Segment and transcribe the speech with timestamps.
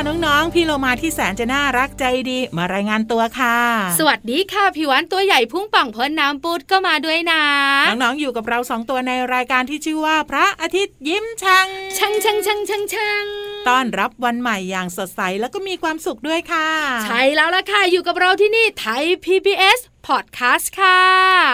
[0.00, 3.58] พี่โลมาที่แสนจะน่ารักใจดีมารายงานตัวค่ะ
[3.98, 7.42] สวัสดีค่ะพี่วันตัวใหญ่พุ่งป่องพ้นน้ำปุดก็มาด้วยนะ
[7.88, 16.68] น้องๆ อยู่กับเราสองตัวในรายการที่ชื่อว่าพระอาทิตย์ยิ้มช่างช่างช่างช่างช่างช่าง ต้อนรับวันใหม่อย่างสดใสแล้วก็มีความสุขด้วยค่ะ
[17.04, 21.00] ใช่แล้วล่ะค่ะ อยู่กับเราที่นี่ไทย PBS พอดแคสต์ค่ะ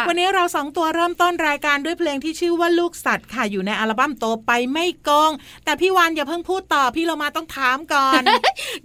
[0.09, 5.33] วันนี้เราสองตัวเริ่มต้นรายการด้วยเพลงที่ชื่อว่าลูกสัตว์ค่ะ อยู่ในอัลบั้มโตไปไม่กอง
[5.65, 8.23] แต่พี่วานอย่าเพิ่งพูดต่อ พี่เรามาต้องถามก่อน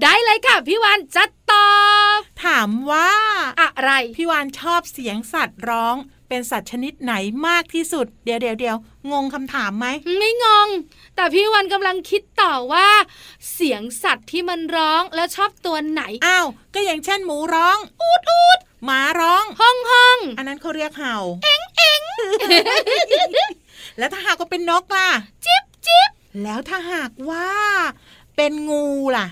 [0.01, 1.69] ได้เลยค่ะ พี่วานจัดตอ
[2.17, 3.11] บ ถามว่า
[3.61, 5.95] อะไร พี่วานชอบเสียงสัตว์ร้อง
[6.33, 7.13] เป็นสัตว์ชนิดไหน
[7.47, 8.77] มากที่สุด เดี๋ยวเดี๋ยวเดี๋ยว
[9.11, 9.85] งงคำถามไหม
[10.17, 10.67] ไม่งง
[11.15, 12.87] แต่พี่วันกำลังคิดต่อว่า
[13.53, 22.01] เสียงสัตว์ที่มันร้องแล้วชอบตัวไหน อ้าว ก็อย่างเช่นหมูร้อง อูดอูดหมาร้องห้องห้องอันนั้นเขาเรียกเห่า เอ็งเอ็ง
[23.97, 25.09] แล้วถ้าหากว่าเป็นนกล่ะ
[25.45, 26.09] จิบจิบ
[26.43, 27.49] แล้วถ้าหากว่า
[28.35, 28.85] เป็นงู
[29.17, 29.25] ล่ะ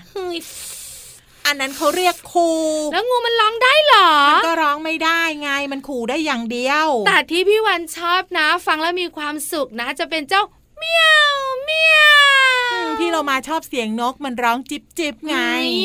[1.46, 2.48] อันนั้นเขาเรียกคู
[2.92, 10.42] แล้วงูมันร้องได้หรอ มันก็ร้องไม่ได้ไงมันขู่ได้อย่างเดียว แต่ที่พี่วันชอบนะ ฟังแล้วมีความสุขนะ จะเป็นเจ้า
[10.78, 11.32] เมียว
[11.64, 15.36] เมียวพี่เรามาชอบเสียงนกมันร้องจิบจิบไง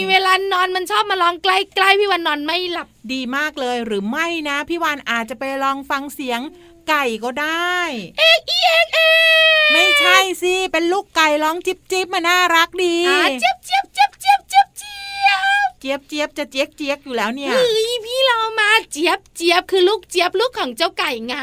[0.09, 1.47] เวลานอนมันชอบมาร้องใก
[1.81, 6.41] ล้ๆพี่วันนอนไม่หลับดีมากเลยหรือไม่นะ พี่วันอาจจะไปลองฟังเสียง
[6.89, 7.75] ไก่ก็ได้
[8.17, 8.99] เอ็กอีเอ็กเอ
[9.73, 14.14] ไม่ใช่สิเป็นลูกไก่ร้องจิบจิบมันน่ารักดีจิบจิบจิบจิบจิบ
[15.85, 21.35] จี๊ยบเจี๊ยบจะเจี๊ยกเจี๊ยกอยู่แล้วเนี่ยเฮ้ยพี่เรามาเจี๊ยบเจี๊ยบคือลูกเจี๊ยบลูกของเจ้าไก่ไง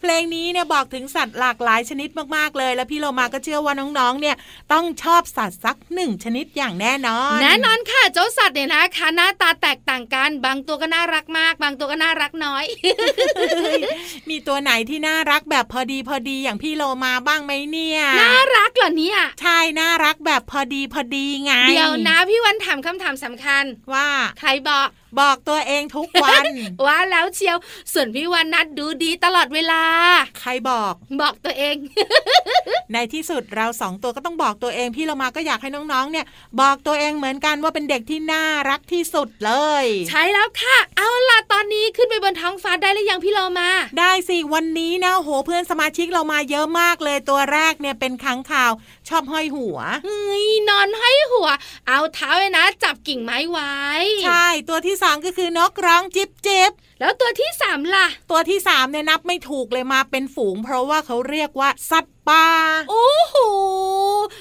[0.00, 4.36] เพลงนี้เนี่ยบอกถึงสัตว์หลากหลายชนิดมากๆเลย แล้วพี่เรามาก็เชื่อว่าน้องๆ เนี่ย
[4.72, 12.64] ต้องชอบสัตว์สักหนึ่งชนิดอย่างแน่นอน แน่นอนค่ะเจ้าสัตว์เนี่ยนะคะหน้าตาแตกต่างกัน บางตัวก็น่ารักมาก บางตัวก็น่ารักน้อย
[14.28, 23.61] มีตัวไหนที่น่ารักแบบพอดีพอดีอย่างพี่โลมาบ้างไหมเนี่ย น่ารักเหรอเนี่ย ใช่ น่ารักแบบพอดีพอดีไง เดี๋ยวนะพี่วันถามคำถามสำคัญ
[23.92, 24.06] ว่า
[24.40, 24.88] ใครบอก
[25.20, 26.44] บอกตัวเองทุกวัน
[26.86, 27.56] ว่าแล้วเชียว
[27.92, 29.82] ส่วนพี่วันนัดดูดีตลอดเวลา
[30.40, 31.76] ใครบอก บอกตัวเอง
[32.92, 36.26] ในที่สุดเราสองตัวก็ต้องบอกตัวเอง พี่เรามาก็อยากให้น้องๆ เนี่ย
[36.60, 39.52] บอกตัวเองเหมือนกันว่าเป็นเด็กที่น่ารักที่สุดเล
[39.82, 48.72] ย ใช่แล้วค่ะ เอาล่ะตอนนี้ขึ้นไปบนท้องฟ้าได้หรือยังพี่เรามา ได้สิวันนี้นะโหเพื่อนสมาชิกเรามาเยอะมากเลยตัวแรกเนี่ยเป็นค้างข่าว
[49.08, 51.48] ชอบห้อยหัวเฮ้ยนอนห้อยหัว
[51.88, 53.76] เอาเท้าเลยนะ จับกิ่งไม้ไว้
[54.26, 62.46] ใช่ตัวที่สองก็คือนกร้องจิบจิบแล้วตัวที่สามล่ะ ตัวที่สามเนี่ยนับไม่ถูกเลยมาเป็นฝูง เพราะว่าเขาเรียกว่าสัตว์ป่า
[62.90, 63.36] โอ้โห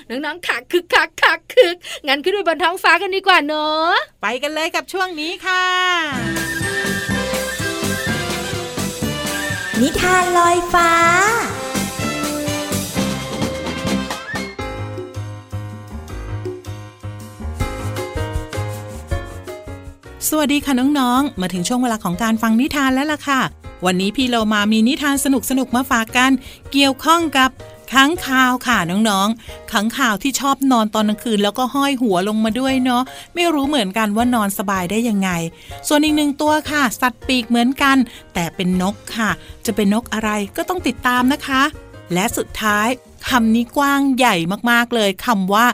[0.09, 1.75] น้องๆขักคึกขักขักคึก
[2.07, 5.65] งั้นขึ้นไปบนท้องฟ้ากันดีกว่าเนอะไปกันเลยกับช่วงนี้ค่ะ
[9.81, 10.91] นิทานลอยฟ้า
[20.33, 23.41] สวัสดีค่ะน้องๆ มาถึงช่วงเวลาของการฟังนิทานแล้วล่ะค่ะ
[23.85, 25.27] วันนี้พี่เรามามีนิทานส
[25.59, 26.31] นุกๆมาฝากกัน
[26.71, 27.49] เกี่ยวข้องกับ
[27.93, 33.03] ขังข่าวค่ะน้องๆขังข่าวที่ชอบนอนตอนกลางคืนแล้วก็ห้อยหัวลงมาด้วยเนาะ
[33.35, 35.29] ไม่รู้เหมือนกันว่านอนสบายได้ยังไง
[35.87, 37.97] ส่วนอีกหนึ่งตัวค่ะ สัตว์ปีกเหมือนกัน
[38.33, 39.29] แต่เป็นนกค่ะ
[39.65, 41.61] จะเป็นนกอะไรก็ต้องติดตามนะคะ
[42.13, 42.87] และสุดท้าย
[43.29, 44.35] คำนี้กว้างใหญ่
[44.71, 45.65] มากๆเลยคำว่า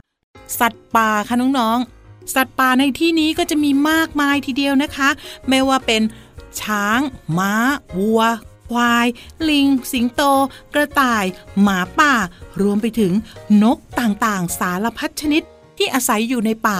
[0.59, 1.96] สัตว์ป่าค่ะน้องๆ
[2.35, 5.09] สัตว์ป่าในที่นี้ก็จะมีมากมายทีเดียวนะคะ
[5.49, 6.01] ไม่ว่าเป็น
[6.61, 6.99] ช้าง
[7.37, 7.53] ม้า
[7.97, 8.21] วัว
[8.71, 9.07] ควาย
[9.49, 10.21] ลิง สิงโต
[10.73, 11.25] กระต่าย
[11.61, 12.13] หมาป่า
[12.61, 13.13] รวมไปถึง
[13.63, 15.41] นกต่างๆ สารพัดชนิด
[15.77, 16.79] ที่อาศัยอยู่ในป่า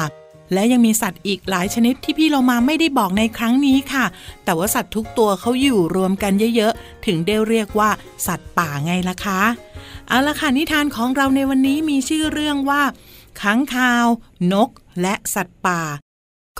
[0.54, 4.06] และยังมีสัตว์อีกหลายชนิดที่พี่เรามาไม่ได้บอกในครั้งนี้ค่ะ
[4.44, 7.90] แต่ว่าสัตว์ทุกตัวเขาอยู่รวมกันเยอะๆ ถึงได้เรียกว่า
[8.28, 9.42] สัตว์ป่าไงล่ะคะ
[10.08, 12.82] เอาละค่ะนิทานของเราในวันนี้มีชื่อเรื่องว่า
[13.42, 14.08] ค้างคาว
[14.54, 14.70] นก
[15.02, 15.82] และสัตว์ป่า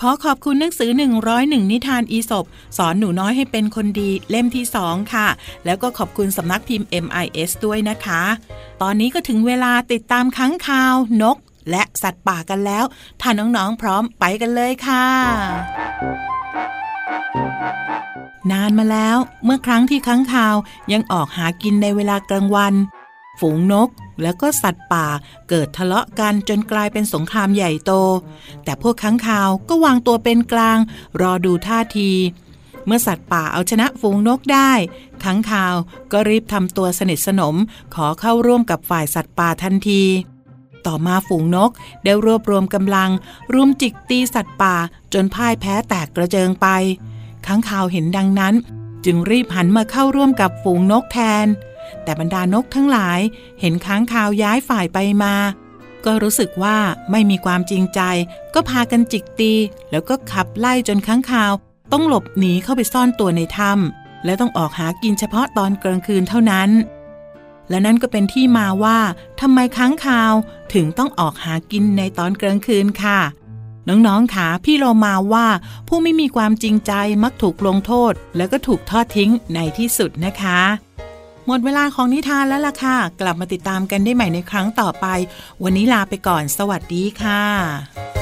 [0.00, 0.90] ขอขอบคุณหนังสือ
[1.30, 2.44] 101 นิทานอีสบ
[2.78, 5.28] สอนหนูน้อยให้เป็นคนดีเล่มที่ 2 ค่ะ
[5.64, 8.22] แล้วก็ขอบคุณสำนักพิมพ์ MIS ด้วยนะคะ
[8.82, 11.36] ตอนนี้ก็ถึงเวลาติดตามค้างคาวนก
[11.70, 12.84] และสัตว์ป่ากันแล้ว
[13.20, 15.06] ถ้าน้องๆพร้อมไปกันเลยค่ะ
[18.52, 20.56] นานมาแล้วเมื่อครั้งที่ค้างคาว
[20.92, 22.74] ยังออกหากินในเวลากลางวัน
[23.40, 23.88] ฝูงนก
[24.22, 25.06] แล้วก็สัตว์ป่า
[25.48, 27.92] เกิดทะเลาะกันจนกลายเป็นสงครามใหญ่โต
[28.64, 30.78] แต่พวกค้างคาวก็วางตัวเป็นกลาง
[31.20, 32.10] รอดูท่าที
[32.86, 34.72] เมื่อสัตว์ป่าเอาชนะฝูงนกได้
[35.22, 35.74] ค้างคาว
[36.12, 37.56] ก็รีบทำตัวสนิทสนม
[37.94, 40.02] ขอเข้าร่วมกับฝ่ายสัตว์ป่าทันที
[40.86, 41.70] ต่อมาฝูงนก
[42.04, 43.10] ได้รวบรวมกำลัง
[43.54, 44.74] รุมจิกตีสัตว์ป่า
[45.14, 46.66] จนพ่ายแพ้แตกกระเจิงไป
[47.46, 48.54] ค้างคาวเห็นดังนั้น
[49.04, 51.46] จึงรีบหันมาเข้าร่วมกับฝูงนกแทน
[52.04, 53.20] แต่บรรดานกทั้งหลาย
[53.60, 55.34] เห็นค้างคาวย้ายฝ่ายไปมา
[56.04, 56.76] ก็รู้สึกว่า
[57.10, 58.00] ไม่มีความจริงใจ
[58.54, 59.52] ก็พากันจิกตี
[59.90, 61.52] แล้วก็ขับไล่จนค้างคาว
[61.92, 66.70] ต้องหลบหนีเข้าไปซ่อนตัวในถ้ำและต้องออกหากินเฉพาะตอนกลางคืนเท่านั้น
[67.70, 68.98] และนั่นก็เป็นที่มาว่า
[69.40, 70.32] ทำไมค้างคาว
[70.74, 73.20] ถึงต้องออกหากินในตอนกลางคืนค่ะ
[73.88, 75.46] น้องๆค่ะพี่เรามาว่า
[75.88, 76.92] ผู้ไม่มีความจริงใจ
[77.22, 80.60] มักถูกลงโทษ แล้วก็ถูกทอดทิ้งในที่สุดนะคะ
[81.50, 85.06] หมดเวลาของนิทานแล้วล่ะค่ะ กลับมาติดตามกันได้ใหม่ในครั้งต่อไป
[85.62, 88.17] วันนี้ลาไปก่อน สวัสดีค่ะ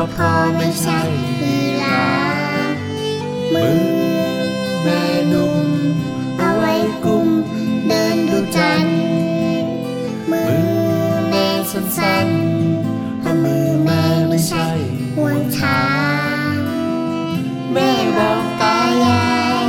[0.00, 1.00] เพราะพ่อไม่ใช่
[1.40, 2.04] ฮีรา
[2.74, 2.76] ฟ
[3.54, 3.80] มือ
[4.82, 5.02] แม่
[5.32, 5.68] นุ่ม
[6.38, 6.74] เอาไว้
[7.04, 7.28] กุม
[7.88, 8.86] เดินดูจัน
[10.30, 10.58] มือ
[11.28, 14.66] แม่สั้นๆเพราะมือแม่ไม่ใช่
[15.16, 15.82] ห่วงช้า
[16.52, 16.56] ง
[17.72, 19.24] แม่บอกตายา
[19.64, 19.68] ย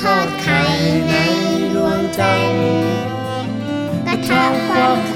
[0.00, 0.60] ทอดไข่
[1.08, 1.12] ใน
[1.74, 2.66] ดวงจันทร์
[4.06, 5.11] กระทะความ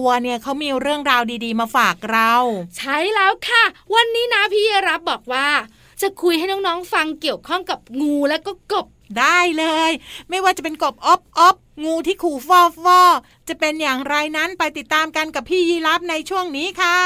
[0.00, 2.32] ตัวเนี่ยเขามีเรื่องราวดีๆ มาฝากเรา
[2.76, 3.64] ใช่แล้วค่ะ
[3.94, 5.48] วันนี้นะพี่รับบอกว่า
[6.00, 8.86] จะคุยให้น้องๆฟังเกี่ยวข้องกับงูและก็กบ
[9.18, 9.90] ได้เลย
[10.28, 13.00] ไม่ว่าจะเป็นกบอบอบงูที่ขู่ฟอฟอ
[13.48, 16.98] จะเป็นอย่างไรนั้นไปติดตามกันกับพี่ยีรับในช่วงนี้ค่ะ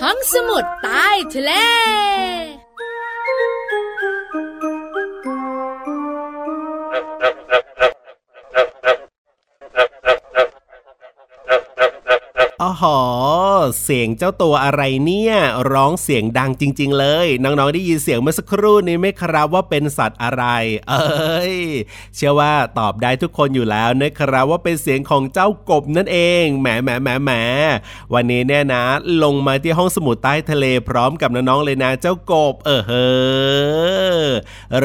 [0.00, 1.52] ห้องสมุดใต้ทะเล
[12.66, 13.00] อ๋อหอ
[13.82, 15.34] เสียงเจ้าตัวอะไรเนี่ย
[15.72, 20.44] ร้องเสียงดังจริง ๆ เลย น้องๆได้ยินเสียงเมื่อสักครู่นี้ไหมครับว่าเป็นสัตว์อะไร
[20.88, 21.54] เอ้ย
[22.16, 27.30] เชื่อว่าตอบได้ทุกคนอยู่แล้วนะครับว่าเป็นเสียงของเจ้ากบนั่นเองแหมแหมแหมแหม
[28.14, 28.84] วันนี้เนี่ยนะ
[29.22, 32.92] ลงมาที่ห้องสมุดใต้ทะเลพร้อมกับน้องๆเลยนะเจ้ากบ เออเฮ
[34.24, 34.26] อ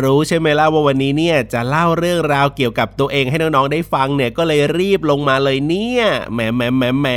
[0.02, 7.08] รู้ใช่ไหมล่ะว่าวันนี้เนี่ยจะเล่าเรื่องราวเกี่ยวกับตัวเองให้น้องๆได้ฟังเนี่ยก็เลยรีบลงมาเลยเนี่ยแหมแหมแหมแหม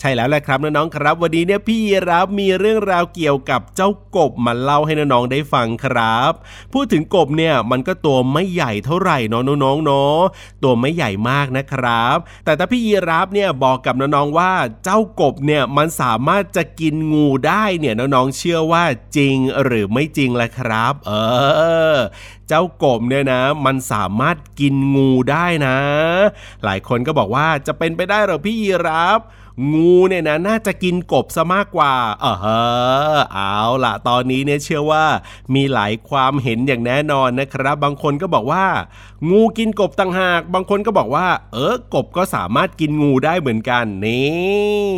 [0.00, 1.80] ใช่แล้วแหละครับน้องๆครับ วันนี้เนี่ยพี่
[2.10, 6.32] รับมีเรื่องราวเกี่ยวกับเจ้ากบมาเล่าให้น้องๆได้ฟังครับ
[6.72, 10.18] พูดถึงกบเนี่ยมันก็ตัวไม่ใหญ่เท่าไหร่เนาะน้องๆเนาะ
[10.62, 14.52] ตัวไม่ใหญ่มากนะครับ แต่ถ้าพี่ยีรับเนี่ยบอกกับน้องๆว่า
[14.84, 18.84] เจ้ากบเนี่ยมันสามารถจะกินงูได้เนี่ยน้องๆเชื่อว่า
[19.16, 21.12] จริงหรือไม่จริงล่ะครับ เอ
[21.94, 21.96] อ
[22.48, 25.76] เจ้ากบเนี่ยนะ มันสามารถกินงูได้นะ
[26.64, 29.20] หลายคนก็บอกว่าจะเป็นไปได้หรอพี่ยีรับ
[29.72, 32.48] งูเนี่ยนะน่าจะกินกบซะมากกว่า เออเอ
[33.34, 35.04] เอาล่ะ ตอนนี้เนี่ยเชื่อว่า
[35.54, 38.66] มีหลายความเห็นอย่างแน่นอนนะครับ บางคนก็บอกว่า
[39.30, 44.94] งูกินกบต่างหาก บางคนก็บอกว่า เออกบก็สามารถกินงูได้เหมือนกันนี่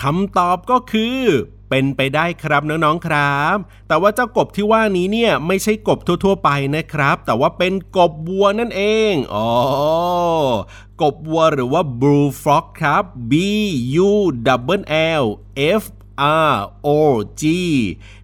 [0.00, 1.18] คำตอบก็คือ
[1.70, 3.56] เป็นไปได้ครับน้องๆครับ
[3.88, 9.50] แต่ว่าเจ้ากบที่ว่านี้เนี่ยไม่ใช่กบทั่ว ๆ ไปนะครับ แต่ว่าเป็นกบวัวนั่นเอง อ๋อ
[11.02, 13.32] กบวัวหรือว่า blue frog ครับ B
[14.08, 14.10] U
[14.76, 14.80] W
[15.22, 15.24] L
[15.80, 15.84] F
[16.50, 16.88] R O
[17.40, 17.42] G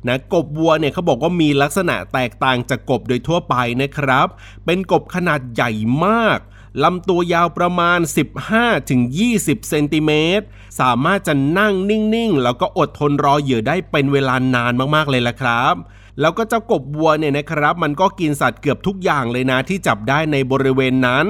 [0.07, 4.27] นะกบวัวเนี่ยเขาบอกว่ามีลักษณะแตกต่างจากกบโดยทั่วไปนะครับ
[4.65, 5.71] เป็นกบขนาดใหญ่
[6.07, 6.39] มาก
[6.83, 7.99] ลำตัวยาวประมาณ
[8.85, 10.47] 15-20 เซนติเมตร
[10.81, 15.75] สามารถจะนั่งนิ่งๆ แล้วก็อดทนรอเหยื่อได้เป็นเวลานานมากๆเลยละครับ
[16.21, 21.27] แล้วก็เจ้ากบวัวเนี่ยนะครับ มันก็กินสัตว์เกือบทุกอย่างเลยนะที่จับได้ในบริเวณนั้น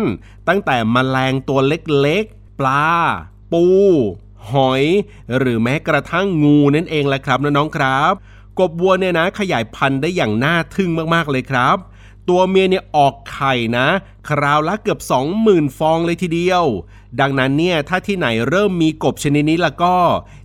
[0.49, 2.89] ตั้งแต่มแมลงตัวเล็กๆ ปลา
[3.53, 3.65] ปู
[4.51, 4.85] หอย
[5.39, 8.13] หรือแม้กระทั่งงูนั่นเองแหละครับน้องๆครับ
[8.59, 11.77] กบวัวเนี่ยนะขยายพันธุ์ได้อย่างน่าทึ่งมากๆเลยครับ
[12.29, 13.87] ตัวเมียเนี่ยออกไข่นะ
[14.29, 15.01] คราวละเกือบ
[15.39, 16.65] 20,000 ฟองเลยทีเดียว
[17.21, 19.97] ดังนั้นเนี่ยถ้าที่ไหนเริ่มมีกบชนิดนี้ละก็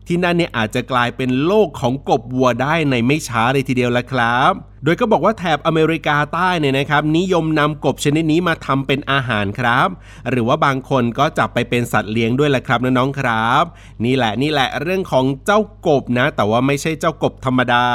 [0.08, 4.54] ที่นั่นเนี่ยอาจจะกลายเป็นโลกของกบวัวได้ในไม่ช้าเลยทีเดียวละครับ
[4.84, 9.88] โดยก็บอกว่าแถบอเมริกาใต้เนี่ยนะครับ นิยมนำกบชนิดนี้มาทำเป็นอาหารครับ
[10.30, 13.64] หรือว่าบางคนก็จับไปเป็นสัตว์เลี้ยงด้วยละครับน้องๆครับ
[14.06, 17.86] นี่แหละนี่แหละเรื่องของเจ้ากบนะ แต่ว่าไม่ใช่เจ้ากบธรรมดา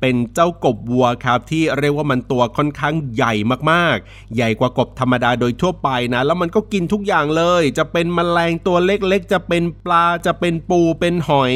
[0.00, 3.34] เป็นเจ้ากบวัวครับที่เรียกว่ามันตัวค่อนข้างใหญ่
[3.70, 11.54] มากๆ ใหญ่กว่ากบธรรมดาโดยทั่วไปนะ แล้วมันก็กินทุกอย่างเลย จะเป็นแมลงตัวเล็กๆ จะเป็นปลาจะเป็นปูเป็นหอย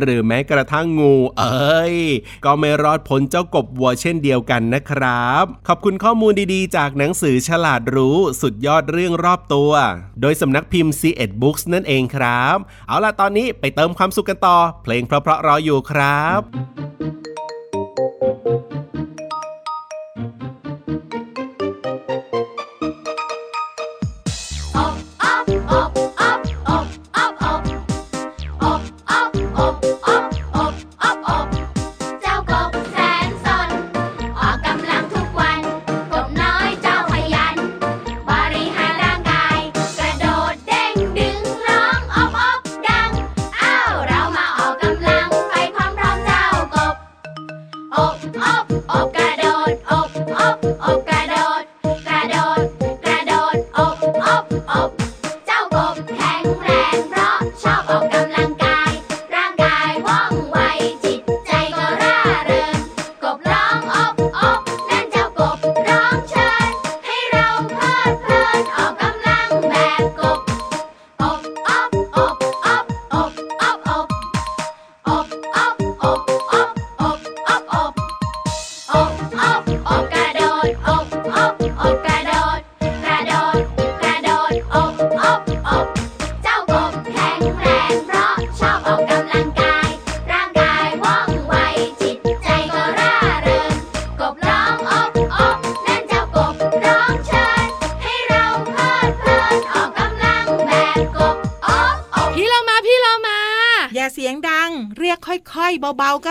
[0.00, 1.96] หรือแม้กระทั่งงู เอ้ย
[2.44, 9.72] ก็ไม่รอดพ้นเจ้ากบวัวเช่นเดียวกันนะครับ ขอบคุณข้อมูลดีๆ จากหนังสือฉลาดรู้สุดยอดเรื่องรอบตัว
[10.20, 12.56] โดยสำนักพิมพ์ c 1 Books นั่นเองครับ
[12.88, 17.21] เอาล่ะตอนนี้ไปเติมความสุขกันต่อ เพลงเพราะๆรออยู่ครับอบ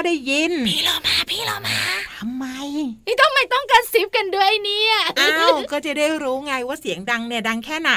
[0.06, 1.78] ได้ยิน พี่เรามาพี่เรามา
[2.18, 2.46] ทำไม
[3.08, 7.94] นี่ทำไมต้องกระซิบกันด้วยเนี่ยอ้าวก็จะได้รู้ไงว่าเสียงดังเนี่ยดังแค่ไหน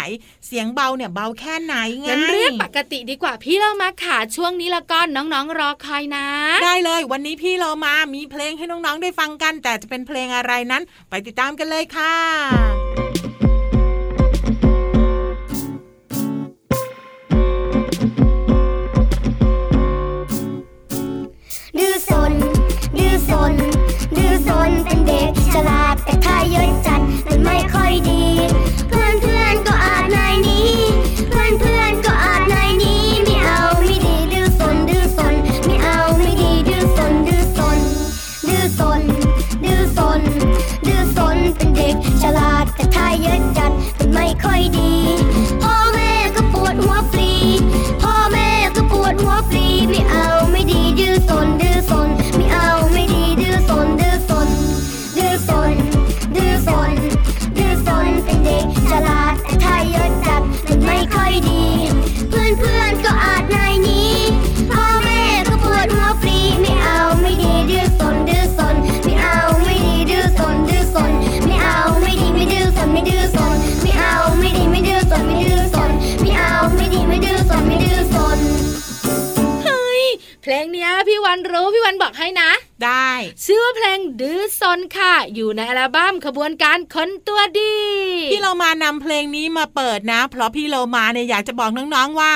[0.46, 6.26] เสียงเบาเนี่ยเบาแค่ไหนไงงั้นเรียกปกติดีกว่าพี่เรามาค่ะช่วงนี้ละก็น้องๆรอคอยนะ
[6.64, 12.14] ได้เลยวันนี้พี่เรามามีเพลงให้น้องๆได้ฟังกัน แต่จะเป็นเพลงอะไรนั้น ไปติดตามกันเลยค่ะ
[26.54, 28.24] ยอะจัดมันไม่ค่อยดี
[28.88, 30.70] เพื่อนเพื่อนก็อาจนายนี้
[31.30, 35.34] เพื่อนเพื่อนก็อาจนายนี้ ไม่เอาไม่ดีดื้อสนดื้อสน
[35.66, 37.78] ไม่เอาไม่ดีดื้อสนดื้อสน
[38.48, 39.00] ดื้อสน
[39.64, 40.20] ดื้อสน
[40.86, 44.93] ดื้อสนเป็นเด็กฉลาดแต่ถ้าเยอะจัดมันไม่ค่อยดี
[81.54, 82.50] รู้ พี่วันบอกให้นะ
[82.84, 83.10] ได้
[83.44, 87.76] ชื่อว่าเพลงดื้อซนค่ะ อยู่ในอัลบั้มขบวนการคนตัวดี
[88.32, 92.32] พี่เรามานำเพลงนี้มาเปิดนะ เพราะพี่เรามาเนี่ยอยากจะบอกน้องๆว่า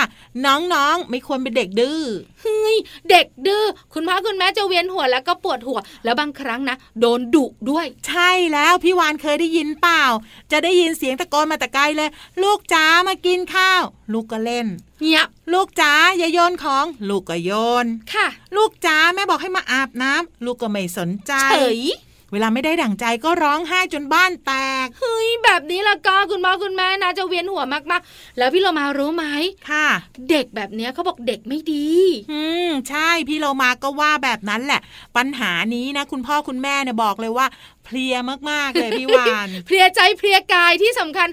[0.46, 2.00] น้องๆไม่ควรเป็นเด็กดื้อ
[2.42, 2.76] เฮ้ย
[3.10, 10.04] เด็กดื้อคุณพ่อคุณแม่จะเวียนหัวแล้วก็ปวดหัว แล้วบางครั้งนะโดนดุด้วย ใช่แล้วพี่วานเคยได้ยินเปล่า
[10.52, 12.08] จะได้ยินเสียงตะโกนมาแต่ไกลเลย
[12.42, 14.66] ลูกจ๋ามากินข้าว ลูกก็เล่น
[15.00, 17.50] เงียบลูกจ๋าอย่าโยนของ ลูกก็โย
[17.84, 21.82] นค่ะ ลูกจ๋าแม่บอกให้มาอาบน้ำลูกก็ไม่สนใจเฉย
[22.32, 24.52] เวลาไม่ได้ดั่งใจก็ร้องไห้จนบ้านแต
[24.84, 29.24] ก เฮ้ย แบบนี้ละก็คุณพ่อคุณแม่นะจะเวียนหัวมากๆ แล้วพี่เรามารู้ไหม
[29.70, 29.88] ค่ะ
[30.30, 31.88] เด็กแบบเนี้ยเขาบอกเด็กไม่ดี
[32.32, 34.80] อืมใช่พี่โลมาก็ว่าแบบนั้นแหละ
[35.16, 37.46] ปัญหานี้นะ คุณพ่อคุณแม่เนี่ยบอกเลยว่า
[37.88, 38.14] เพลีย
[38.50, 41.28] มากๆเลยพี่วานเพลียใจเพลียกายที่สำคัญ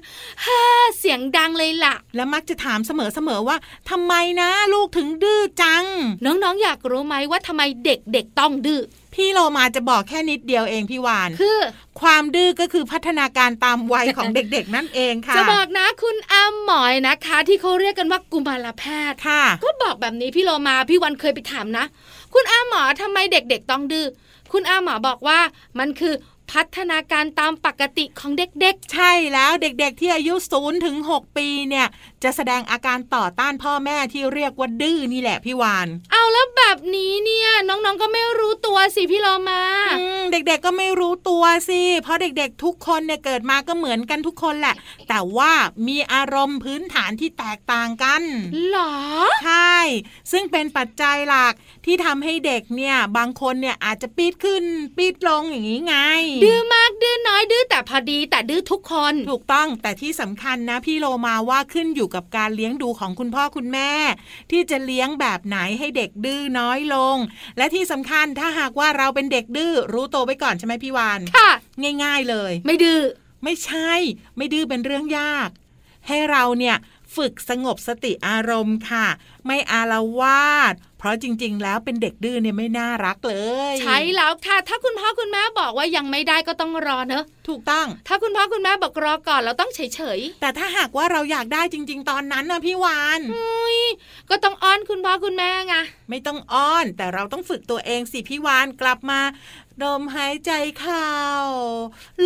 [0.46, 0.62] ฮ่า
[0.98, 3.58] เสียงดังเลยล่ะ และมักจะถามเสมอๆว่า
[3.89, 5.86] ทำไมนะลูกถึงดื้อจัง
[6.26, 8.82] น้องๆอยากรู้ไหมว่าทำไมเด็กๆต้องดื้อ
[9.13, 11.60] พี่โลมาจะบอกแค่นิดเดียวเองพี่วาน คือ
[12.02, 21.86] ความดื้อก็คือพัฒนาการตามวัยของเด็กๆ นั่นเองค่ะ จะบอกนะคุณอาหมอยนะคะ ที่เขาเรียกกันว่ากุมารแพทย์ค่ะ ก็บอกแบบนี้พี่โลมาพี่วันเคยไปถามนะ
[22.34, 24.06] คุณอาหมอทำไมเด็กๆ ต้องดื้อ
[24.52, 25.39] คุณอาหมอบอกว่า
[25.80, 26.13] มันคือ
[26.52, 31.88] พัฒนาการตามปกติของเด็กๆ ใช่แล้วเด็กๆ ที่อายุ0ูนถึงหปีเนี่ย
[32.26, 39.62] จะแสดงอาการต่อต้านพ่อแม่ที่เรียกว่าดื้อนี่แหละพี่วานๆเอาแล้วแบบนี้เนี่ยน้องๆก็ไม่รู้ตัวสิพี่โลมา
[40.00, 44.76] อืมเด็กๆก็ไม่รู้ตัวสิ เพราะเด็กๆทุกคนเนี่ยเกิดมาก็เหมือนกันทุกคนแหละ
[45.10, 45.52] แต่ว่า
[45.88, 48.22] มีอารมณ์พื้นฐานที่แตกต่างกัน
[48.70, 48.94] หรอ
[49.44, 49.78] ใช่
[50.32, 51.54] ซึ่งเป็นปัจจัยหลัก
[51.86, 54.64] ที่ทำให้เด็กเนี่ยบางคนเนี่ยอาจจะปีดขึ้น
[54.98, 55.96] ปีดลงอย่างนี้ไง
[56.44, 63.91] ดื้อมากดื้อน้อยดื้อแต่พอดีแต่ดื้อทุกคน ถูกต้องแต่ที่สำคัญนะพี่โลมาว่าขึ้นอยู่กับการเลี้ยงดูของคุณพ่อคุณแม่
[64.51, 67.17] ที่จะเลี้ยงแบบไหนให้เด็กดื้อน้อยลง
[67.58, 71.51] และที่สำคัญถ้าหากว่าเราเป็นเด็กดื้อรู้ตัวไว้ก่อนใช่ไหมพี่วานค่ะ
[72.04, 73.01] ง่าย ๆเลย ไม่ดื้อ
[73.43, 73.91] ไม่ใช่
[74.38, 75.49] ไม่ดื้อเป็นเรื่องยาก
[76.08, 76.75] ให้เราเนี่ย
[77.15, 79.08] ฝึกสงบสติอารมณ์ค่ะ
[79.45, 83.36] ไม่อาละวาดเพ ราะจริง ๆ แล้วเป็นเด็กดื้อเนี่ยไม่น่ารักเล
[83.72, 93.80] ย ใช่แล้วค่ะ ถ้าคุณพ่อคุณแม่บอกว่ายังไม่ได้ก็ต้องรอเนอะถูกต้อง ถ้าคุณพ่อคุณแม่บอกรอก่อนเราต้องเฉยแต่ถ้าหากว่าเราอยากได้จริง ๆ ตอนนั้นนะพี่วานๆอุ้ย
[94.30, 95.76] ก็ต้องอ้อนคุณพ่อคุณแม่ไง
[96.10, 99.22] ไม่ต้องอ้อน แต่เราต้องฝึกตัวเองสิพี่วานกลับมา
[99.84, 101.12] ลมหายใจเข้า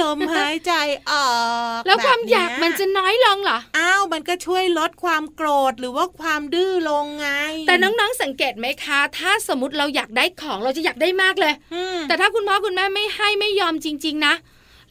[0.01, 0.73] ลมหายใจ
[1.09, 1.31] ออ
[1.77, 7.27] ก แล้วความบบอยากมันจะน้อยลงเหรอ อ้าวมันก็ช่วยลดความโกรธหรือว่าความดื้อลงไง
[7.67, 14.33] แต่น้องๆสังเกตไหมคะ ถ้าสมมติเราอยากได้ของเราจะอยากได้มากเลยอืมแต่ถ้าคุณพ่อคุณแม่ไม่ให้ไม่ยอมจริง ๆ นะ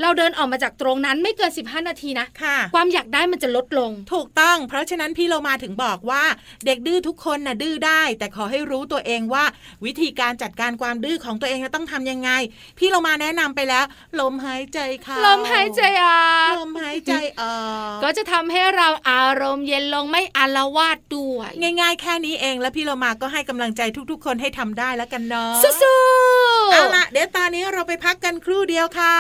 [0.03, 6.25] เราเดินออกมาจากตรงนั้นไม่เกิน 15 นาทีนะค่ะ ความอยากได้มันจะลดลง ถูกต้อง เพราะฉะนั้นพี่เรามาถึงบอกว่า
[6.67, 9.45] เด็กดื้อทุกคนน่ะดื้อได้ แต่ขอให้รู้ตัวเองว่า
[9.85, 12.31] วิธีการจัดการความดื้อของตัวเองจะต้องทำยังไง
[12.79, 13.85] พี่เรามาแนะนำไปแล้ว
[14.21, 17.57] ลมหายใจเข้าลมหายใจออกลมหายใจออ
[17.95, 29.17] กก็จะทำให้เราอารมณ์เย็นลงไม่อาละวาดด้วยง่าย ๆ แค่นี้เองแล้วพี่เรามาก็ให้กำลังใจทุก ๆ คนให้ทำได้แล้วกันเนาะสู้ๆเอาล่ะเดี๋ยวตอนนี้เราไปพักกันครู่เดียวค่ะ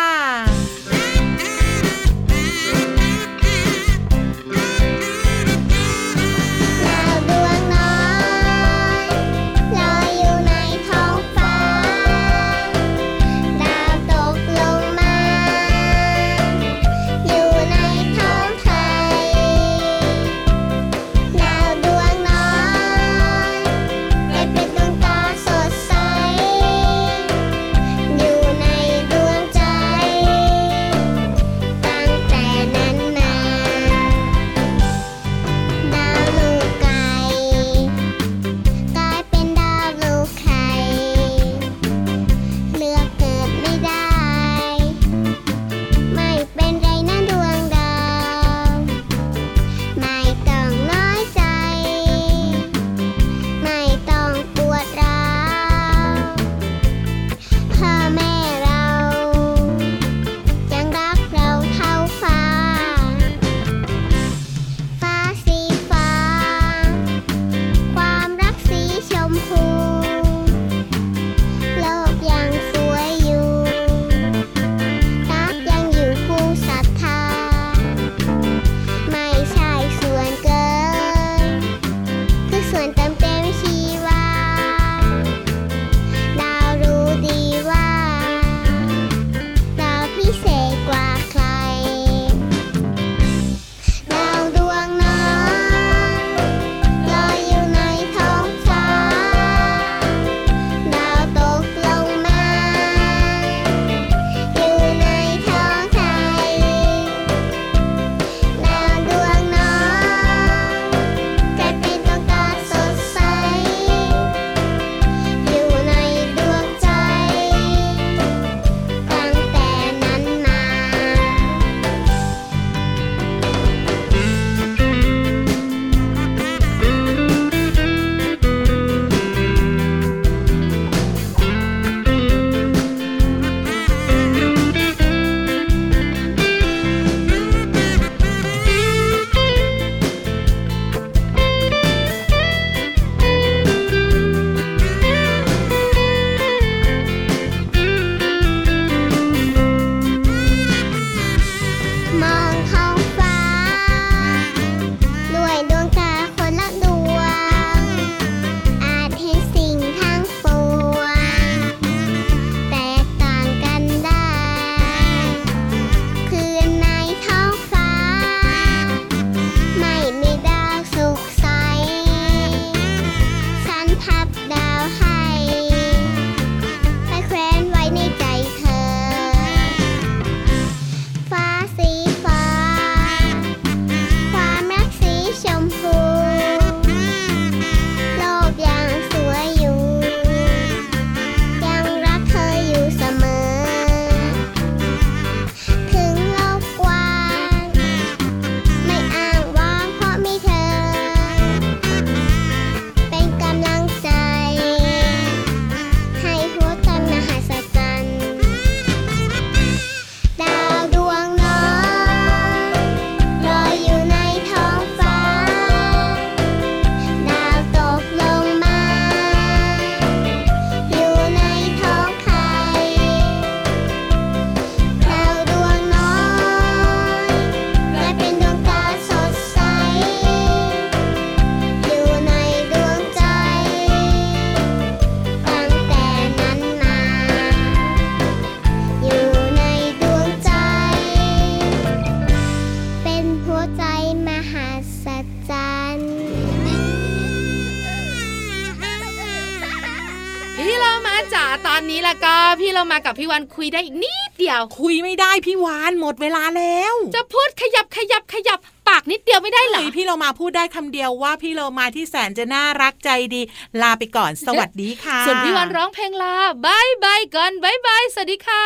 [252.79, 263.43] เรามากับพี่วันคุยได้อีกนิดเดียว คุยไม่ได้พี่วานหมดเวลาแล้ว จะพูดขยับขยับขยับปากนิดเดียวไม่ได้เหรอเฮ้ยพี่เรามาพูดได้คำเดียวว่าพี่เรามาที่แสนจะน่ารักใจดี
[263.83, 266.35] ลาไปก่อนสวัสดีค่ะ ส่วนพี่วันร้องเพลงลา
[266.67, 268.65] บายบายก่อนบายบายสวัสดีค่ะ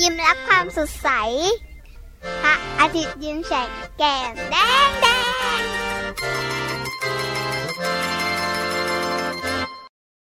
[0.00, 1.08] ยิ้มรับความสดใส
[2.42, 3.68] พระอาทิตย์ยิ้มแฉก
[3.98, 4.56] แก้มแด
[4.88, 4.96] ง